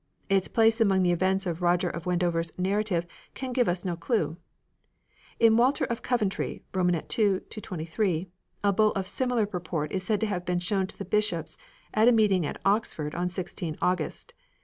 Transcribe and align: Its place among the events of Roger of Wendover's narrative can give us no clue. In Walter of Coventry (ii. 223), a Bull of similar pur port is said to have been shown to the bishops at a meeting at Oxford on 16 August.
Its 0.29 0.47
place 0.47 0.81
among 0.81 1.03
the 1.03 1.11
events 1.11 1.45
of 1.45 1.61
Roger 1.61 1.87
of 1.87 2.07
Wendover's 2.07 2.51
narrative 2.57 3.05
can 3.35 3.53
give 3.53 3.69
us 3.69 3.85
no 3.85 3.95
clue. 3.95 4.35
In 5.39 5.57
Walter 5.57 5.85
of 5.85 6.01
Coventry 6.01 6.63
(ii. 6.75 7.01
223), 7.07 8.27
a 8.63 8.73
Bull 8.73 8.93
of 8.93 9.05
similar 9.05 9.45
pur 9.45 9.59
port 9.59 9.91
is 9.91 10.03
said 10.03 10.19
to 10.21 10.25
have 10.25 10.43
been 10.43 10.57
shown 10.57 10.87
to 10.87 10.97
the 10.97 11.05
bishops 11.05 11.55
at 11.93 12.07
a 12.07 12.11
meeting 12.11 12.47
at 12.47 12.59
Oxford 12.65 13.13
on 13.13 13.29
16 13.29 13.77
August. 13.79 14.33